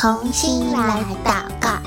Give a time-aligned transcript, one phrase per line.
[0.00, 1.78] 同心来祷告，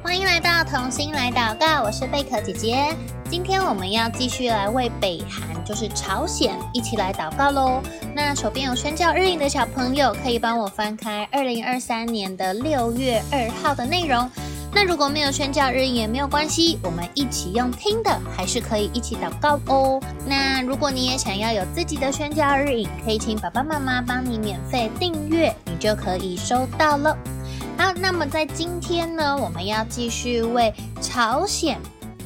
[0.00, 2.94] 欢迎来到同心来祷告，我是贝壳姐姐。
[3.28, 7.82] 今天我们要继续来为北韩，就是朝鲜，一起来祷告喽。
[8.14, 14.30] 那手边有宣教日影的小朋友，可以帮我翻开二零二三年的六月二号的内容。
[14.74, 20.02] 那如果没有宣教日也没有关系，我们一起用听的，还是可以一起祷告哦。
[20.26, 27.16] 那如果你也想要有自己的宣教日影，可以请爸爸妈妈帮你免费订阅，你就可以收到了。
[27.78, 31.78] 好，那么在今天呢，我们要继续为朝鲜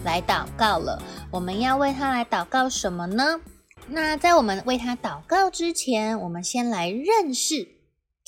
[0.03, 1.01] 来祷告了。
[1.31, 3.41] 我们要为他来祷告什么呢？
[3.89, 7.69] 那在我们为他祷告之前，我们先来认识。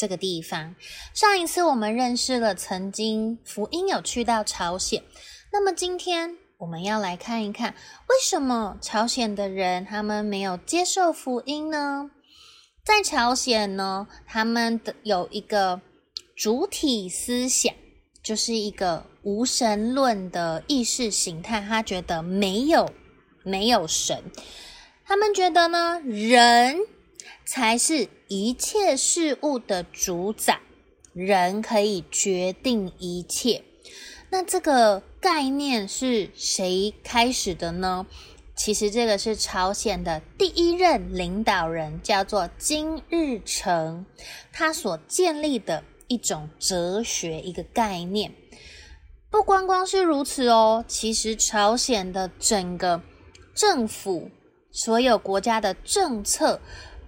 [0.01, 0.75] 这个地方，
[1.13, 5.03] 上一次我们认识了曾经福音有去到朝鲜，
[5.53, 7.75] 那么今天我们要来看一看，
[8.09, 12.11] 为什么朝鲜的人他们没有接受福音呢？
[12.83, 15.83] 在朝鲜呢，他们的有一个
[16.35, 17.75] 主体思想，
[18.23, 22.91] 就是一个无神论的意识形态，他觉得没有
[23.45, 24.25] 没有神，
[25.05, 26.79] 他们觉得呢，人
[27.45, 28.09] 才是。
[28.33, 30.61] 一切事物的主宰，
[31.13, 33.65] 人可以决定一切。
[34.31, 38.07] 那这个概念是谁开始的呢？
[38.55, 44.07] 其实这个是朝鲜的第一任领导人，叫做金日成，
[44.53, 48.33] 他所建立的一种哲学，一个概念。
[49.29, 53.03] 不光光是如此哦，其实朝鲜的整个
[53.57, 54.31] 政府，
[54.71, 56.61] 所有国家的政策。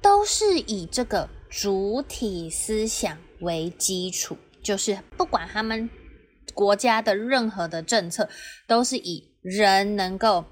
[0.03, 5.89] 都是以这个主体思想为基础，就是不管他们
[6.53, 8.29] 国家的任何的政策，
[8.67, 10.45] 都是以人能够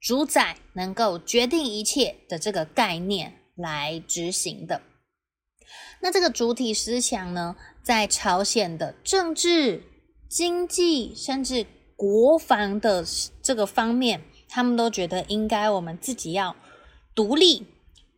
[0.00, 4.80] 主宰、能够决定一切的这个概念来执行的。
[6.00, 9.82] 那这个主体思想呢，在朝鲜的政治、
[10.28, 13.04] 经济，甚至国防的
[13.42, 16.56] 这个方面，他们都觉得应该我们自己要
[17.14, 17.66] 独立。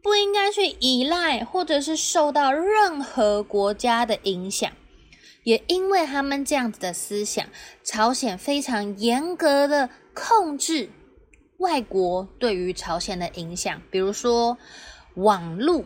[0.07, 4.71] 不应该去依赖，或者是受到任何国家的影响。
[5.43, 7.45] 也因为他们这样子的思想，
[7.83, 10.91] 朝鲜非常严格的控制
[11.59, 14.57] 外国对于朝鲜的影响，比如说
[15.17, 15.85] 网络，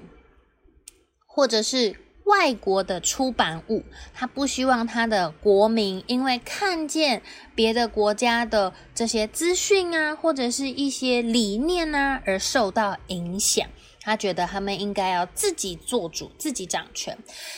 [1.27, 7.23] 或者是外国的出版物，他不希望他的国民因为看见
[7.55, 13.67] 别的国家的这些资讯啊，或者是一些理念啊，而受到影响。
[14.01, 17.17] 他觉得他们应该要自己做主，自己掌权，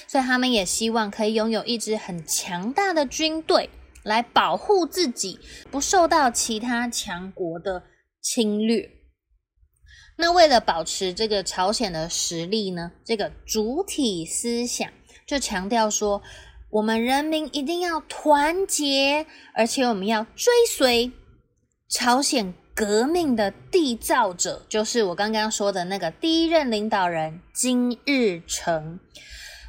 [0.09, 3.71] 所以他们也希望可以拥有一支很强大的军队
[4.03, 5.39] 来保护自己，
[5.71, 7.85] 不受到其他强国的
[8.21, 8.91] 侵略。
[10.19, 14.91] 那为了保持这个朝鲜的实力呢，这个主体思想
[15.27, 16.23] 就强调说，
[16.71, 21.13] 我们人民一定要团结，而且我们要追随
[21.89, 22.55] 朝鲜。
[22.75, 28.99] 革命的缔造者就是我刚刚说的那个第一任领导人金日成，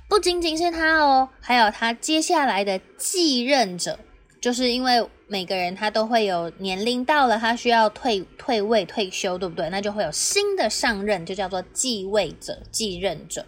[0.08, 4.00] 不仅仅是他哦，还有他接下来的继任者，
[4.41, 9.70] 就是因为每个人他都会有年龄到了，他需要退退位退休，对不对？
[9.70, 13.46] 那就会有新的上任，就叫做继位者、继任者。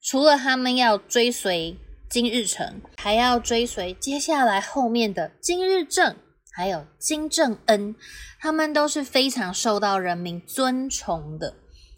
[0.00, 1.76] 除了他们要追随
[2.08, 6.14] 金日成，还要追随接下来后面的金日正。
[6.56, 7.96] 还有金正恩，
[8.38, 11.56] 他们都是非常受到人民尊崇的。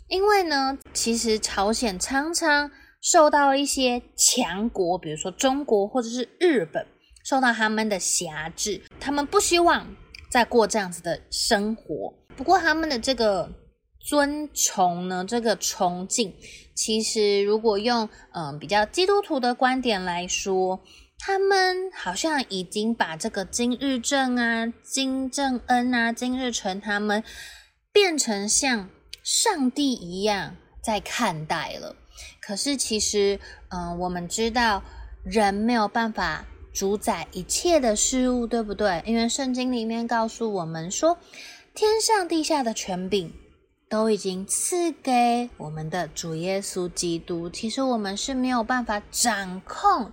[0.09, 2.71] 因为呢，其实朝鲜常常
[3.03, 6.87] 受到一些强国，比如说中国或者是日本，
[7.23, 9.95] 受到他们的辖制，他们不希望
[10.31, 12.15] 再过这样子的生活。
[12.35, 13.51] 不过，他们的这个
[14.01, 16.35] 尊崇呢，这个崇敬，
[16.75, 20.81] 其实如果用嗯、比较基督徒的观点来说。
[21.19, 27.25] 他们好像已经把这个金日正啊、金正恩啊、金日成他们
[27.93, 28.89] 变成像
[29.23, 31.97] 上帝一样在看待了。
[32.41, 33.41] 可是其实，
[33.71, 34.83] 嗯、我们知道
[35.25, 39.03] 人没有办法主宰一切的事物，对不对？
[39.05, 41.19] 因为圣经里面告诉我们说，
[41.75, 43.33] 天上地下的权柄
[43.89, 47.51] 都已经赐给我们的主耶稣基督。
[47.51, 50.13] 其实我们是没有办法掌控。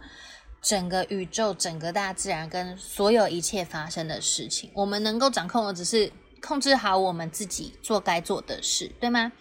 [0.64, 6.12] 整个宇宙、整个大自然跟所有一切发生的事情，我们能够掌控的只是
[6.42, 9.34] 控制好我们自己做该做的事，对吗？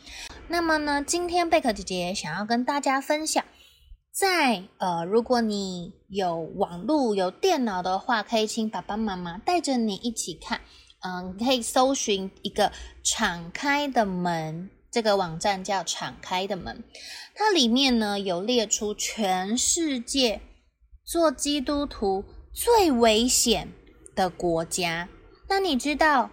[0.49, 3.45] 那么呢，今天贝壳姐姐想要跟大家分享，
[4.13, 10.61] 在呃，如果你有网络、有电脑的话，可以请爸爸妈妈带着你一起看，
[11.03, 12.73] 嗯、可以搜寻一个
[13.05, 16.83] 敞开的门这个网站叫“敞开的门”，
[17.35, 20.41] 它里面呢有列出全世界
[21.13, 22.25] 做基督徒
[22.55, 23.69] 最危险
[24.15, 25.11] 的国家。
[25.47, 26.31] 那你知道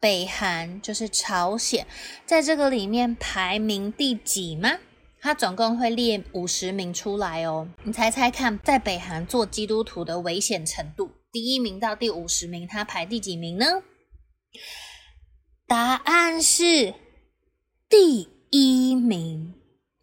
[0.00, 1.86] 北韩就是朝鲜，
[2.26, 4.80] 在这个里面排名第几吗？
[5.20, 13.84] 它总共会列五十名出来哦，你猜猜看，在北韩做基督徒的危险程度，第一名到第五十名，它排第几名呢？
[15.68, 16.92] 答案是
[17.88, 19.54] 第一名。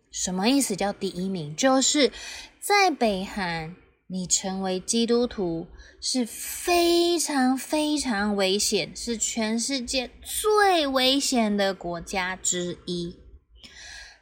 [0.09, 1.53] 什么意思叫第一名？
[1.53, 2.13] 就是
[2.62, 3.75] 在北韩，
[4.07, 5.68] 你成为基督徒
[6.00, 13.18] 是非常非常危险，是全世界最危险的国家之一。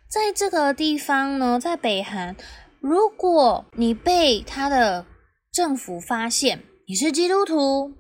[0.08, 2.36] 在这个地方呢，在北韩，
[2.80, 5.06] 如果你被他的
[5.52, 7.94] 政府发现你是基督徒，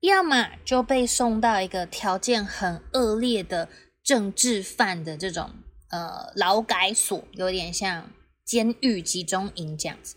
[0.00, 3.68] 要么就被送到一个条件很恶劣的
[4.04, 5.50] 政治犯的这种
[5.90, 8.10] 呃劳改所，有点像
[8.44, 10.16] 监狱集中营这样子，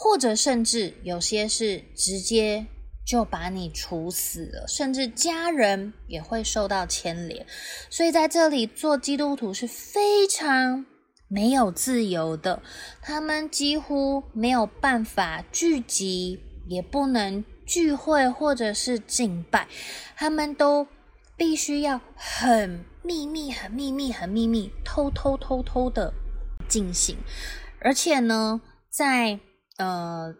[0.00, 2.66] 或者甚至有些是直接。
[3.02, 7.44] 就把你处死了，甚至家人也会受到牵连。
[7.88, 10.86] 所以在这里做基督徒是非常
[11.26, 12.62] 没有自由的，
[13.02, 16.38] 他们几乎没有办法聚集，
[16.68, 19.66] 也不能聚会或者是敬拜，
[20.14, 20.86] 他们都
[21.36, 26.12] 必须要很秘密、很秘密、很秘密，偷偷偷偷的
[26.68, 27.16] 进行。
[27.80, 29.40] 而且呢，在
[29.80, 30.34] 呃。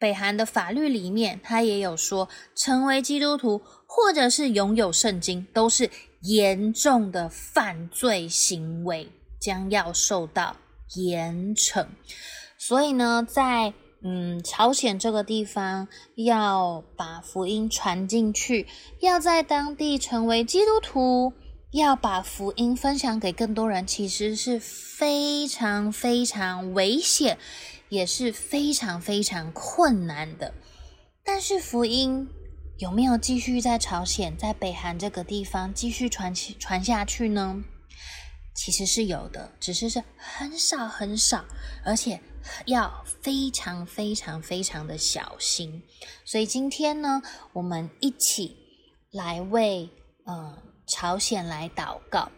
[0.00, 5.90] 北韩的法律里面，他也有说，成为基督徒或者是拥有圣经，都是
[6.22, 9.08] 严重的犯罪行为，
[9.40, 10.54] 将要受到
[10.94, 11.84] 严惩。
[12.56, 18.68] 所以呢，在嗯朝鲜这个地方，要把福音传进去，
[19.00, 21.32] 要在当地成为基督徒，
[21.72, 27.36] 要把福音分享给更多人，其实是非常非常危险。
[27.88, 30.54] 也是非常非常困难的，
[31.24, 32.28] 但是福音
[32.78, 37.62] 有没有继续在朝鲜、在北韩这个地方继续传传下去呢？
[38.54, 41.44] 其实是有的，只是是很少很少，
[41.84, 42.20] 而且
[42.66, 45.82] 要非常非常非常的小心。
[46.24, 48.56] 所以今天呢，我们一起
[49.12, 49.88] 来为
[50.24, 52.30] 呃朝鲜来祷告。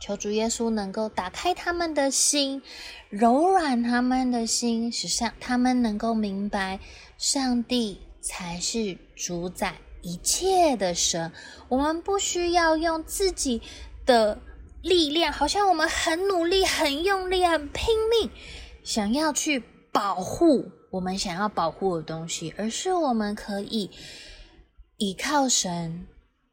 [0.00, 2.62] 求主耶稣能够打开他们的心，
[3.10, 6.80] 柔软他们的心，使上他们能够明白，
[7.18, 11.30] 上帝才是主宰一切的神。
[11.68, 13.60] 我们不需要用自己
[14.06, 14.40] 的
[14.82, 18.30] 力量，好像我们很努力、很用力、很拼命，
[18.82, 19.62] 想要去
[19.92, 23.90] 保护我们想要保护的东西，而是我们可以
[24.96, 26.06] 依靠神，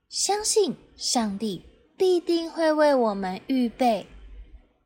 [0.10, 1.64] 相信上帝。
[1.98, 4.06] 必定会为我们预备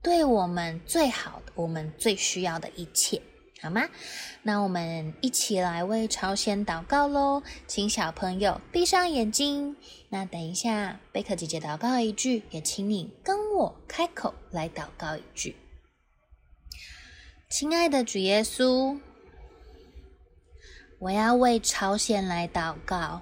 [0.01, 3.21] 对我们最好的、我们最需要的一切，
[3.61, 3.89] 好吗？
[4.43, 9.75] 那我们一起来为朝鲜祷告喽，请小朋友闭上眼睛。
[10.09, 15.55] 那等一下，贝克姐姐祷告一句，也请你跟我开口来祷告一句。
[17.49, 18.97] 亲爱的主耶稣，
[20.99, 23.21] 我要为朝鲜来祷告。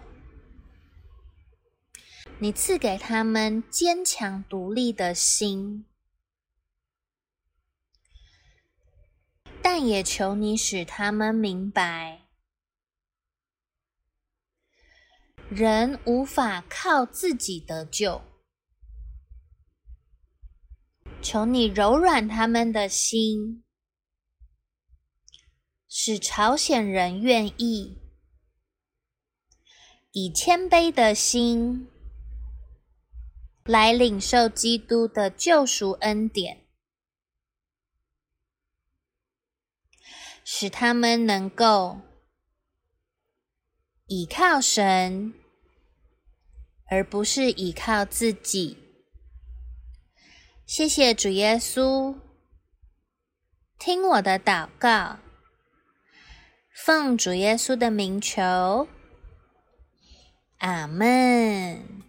[2.42, 5.86] 你赐给他们坚强独立的心，
[9.62, 12.30] 但也求你使他们明白，
[15.50, 18.22] 人无法靠自己得救。
[21.22, 23.66] 求你柔软他们的心，
[25.90, 27.98] 使朝鲜人愿意
[30.14, 31.90] 以谦卑的心。
[33.70, 36.66] 来领受基督的救赎恩典，
[40.44, 42.02] 使他们能够
[44.08, 45.36] 倚靠神，
[46.88, 48.76] 而不是倚靠自己。
[50.66, 52.18] 谢谢主耶稣，
[53.78, 55.20] 听我的祷告，
[56.74, 58.88] 奉主耶稣的名求，
[60.58, 62.09] 阿门。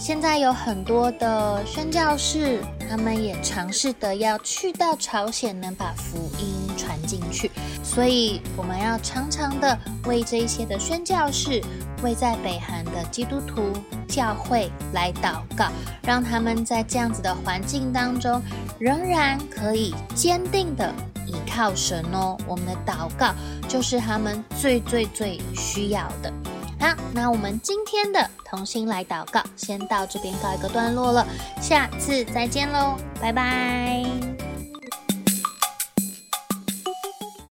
[0.00, 7.50] 现在有很多的宣教士，他们也尝试的要去到朝鲜，能把福音传进去。
[7.84, 11.62] 所以我们要常常的为这一些的宣教士，
[12.02, 13.74] 为在北韩的基督徒
[14.08, 15.66] 教会来祷告，
[16.02, 18.40] 让他们在这样子的环境当中，
[18.78, 20.90] 仍然可以坚定的
[21.26, 22.38] 依靠神哦。
[22.46, 23.34] 我们的祷告
[23.68, 26.32] 就是他们最最最需要的。
[26.80, 31.26] 好，那我们今天的同心来祷告，先到这边告一个段落了，
[31.60, 34.39] 下次再见喽，拜拜。